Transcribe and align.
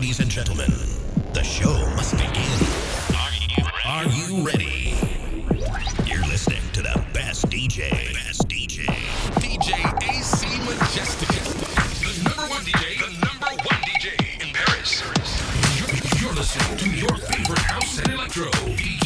Ladies 0.00 0.20
and 0.20 0.30
gentlemen, 0.30 0.72
the 1.34 1.42
show 1.42 1.74
must 1.94 2.12
begin. 2.12 2.48
Are 3.84 4.06
you 4.06 4.42
ready? 4.42 4.94
You're 6.06 6.26
listening 6.26 6.62
to 6.72 6.80
the 6.80 7.04
best 7.12 7.50
DJ. 7.50 8.14
Best 8.14 8.48
DJ. 8.48 8.86
DJ 9.42 9.74
AC 10.02 10.46
Majestic, 10.64 11.28
The 11.28 12.24
number 12.24 12.48
one 12.48 12.62
DJ. 12.62 12.98
The 12.98 13.26
number 13.26 13.62
one 13.62 13.82
DJ 13.82 14.42
in 14.42 14.54
Paris. 14.54 15.02
You're, 15.76 16.22
you're 16.22 16.34
listening 16.34 16.78
to 16.78 16.88
your 16.96 17.18
favorite 17.18 17.58
house 17.58 17.98
and 17.98 18.08
electro. 18.08 18.99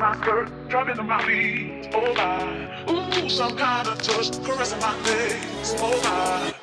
my 0.00 0.16
skirt, 0.16 0.50
drumming 0.70 0.96
in 0.96 1.06
my 1.06 1.22
feet, 1.24 1.90
oh 1.92 2.14
my. 2.14 3.22
Ooh, 3.22 3.28
some 3.28 3.54
kind 3.54 3.86
of 3.86 4.00
touch, 4.00 4.32
caressing 4.42 4.80
my 4.80 4.94
face, 5.02 5.74
oh 5.78 6.00
my. 6.02 6.59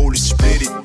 Holy 0.00 0.16
Spirit. 0.16 0.62
split 0.62 0.62
it. 0.62 0.79